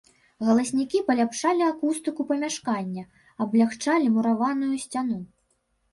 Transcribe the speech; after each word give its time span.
Галаснікі 0.45 1.01
паляпшалі 1.09 1.61
акустыку 1.71 2.21
памяшкання, 2.31 3.03
аблягчалі 3.45 4.07
мураваную 4.19 4.75
сцяну. 4.87 5.21